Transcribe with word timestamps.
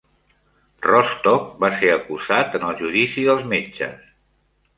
Rostock 0.85 1.51
va 1.65 1.69
ser 1.81 1.91
acusat 1.97 2.57
en 2.61 2.67
el 2.71 2.75
judici 2.81 3.27
dels 3.29 3.47
metges. 3.53 4.11